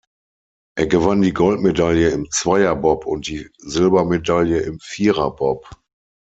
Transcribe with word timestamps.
Er 0.75 0.87
gewann 0.87 1.21
die 1.21 1.31
Goldmedaille 1.31 2.09
im 2.09 2.27
Zweier-Bob 2.31 3.05
und 3.05 3.27
die 3.27 3.47
Silbermedaille 3.59 4.57
im 4.61 4.79
Vierer-Bob. 4.79 5.69